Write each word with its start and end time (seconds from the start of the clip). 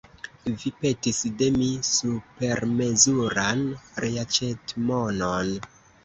Vi 0.59 0.69
petis 0.83 1.17
de 1.41 1.49
mi 1.57 1.67
supermezuran 1.87 3.61
reaĉetmonon. 4.05 5.53